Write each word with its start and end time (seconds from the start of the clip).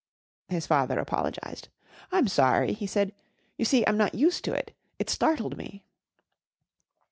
His 0.49 0.65
father 0.65 0.97
apologised. 0.97 1.69
"I'm 2.11 2.27
sorry," 2.27 2.73
he 2.73 2.87
said. 2.87 3.13
"You 3.55 3.65
see, 3.65 3.85
I'm 3.85 3.97
not 3.97 4.15
used 4.15 4.43
to 4.45 4.51
it. 4.51 4.73
It 4.97 5.11
startled 5.11 5.57
me." 5.57 5.83